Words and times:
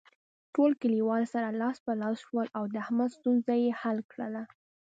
ټول 0.55 0.71
کلیوال 0.81 1.23
سره 1.33 1.49
لاس 1.61 1.77
په 1.85 1.91
لاس 2.01 2.15
شول 2.25 2.47
او 2.57 2.63
د 2.73 2.75
احمد 2.83 3.09
ستونزه 3.17 3.53
یې 3.63 3.71
حل 3.81 3.97
کړله. 4.11 4.43